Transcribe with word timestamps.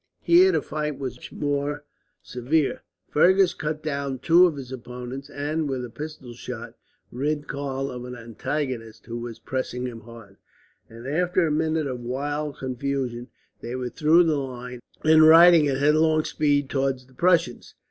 Here 0.23 0.51
the 0.51 0.63
fight 0.63 0.97
was 0.97 1.15
much 1.17 1.31
more 1.31 1.85
severe. 2.23 2.81
Fergus 3.11 3.53
cut 3.53 3.83
down 3.83 4.17
two 4.17 4.47
of 4.47 4.55
his 4.55 4.71
opponents 4.71 5.29
and, 5.29 5.69
with 5.69 5.85
a 5.85 5.91
pistol 5.91 6.33
shot, 6.33 6.73
rid 7.11 7.47
Karl 7.47 7.91
of 7.91 8.03
an 8.05 8.15
antagonist 8.15 9.05
who 9.05 9.19
was 9.19 9.37
pressing 9.37 9.85
him 9.85 9.99
hard; 9.99 10.37
and 10.89 11.05
after 11.05 11.45
a 11.45 11.51
minute 11.51 11.85
of 11.85 11.99
wild 11.99 12.57
confusion 12.57 13.27
they 13.59 13.75
were 13.75 13.89
through 13.89 14.23
the 14.23 14.39
line, 14.39 14.79
and 15.03 15.27
riding 15.27 15.67
at 15.67 15.77
headlong 15.77 16.23
speed 16.23 16.67
towards 16.67 17.05
the 17.05 17.13
Prussians. 17.13 17.75